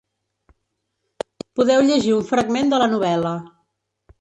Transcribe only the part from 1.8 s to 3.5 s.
llegir un fragment de la novel·la.